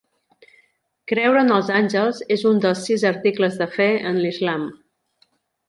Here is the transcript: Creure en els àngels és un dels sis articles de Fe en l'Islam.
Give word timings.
Creure 1.11 1.43
en 1.47 1.53
els 1.57 1.69
àngels 1.81 2.23
és 2.37 2.47
un 2.53 2.63
dels 2.65 2.83
sis 2.89 3.05
articles 3.13 3.61
de 3.63 3.71
Fe 3.77 3.89
en 4.13 4.21
l'Islam. 4.25 4.69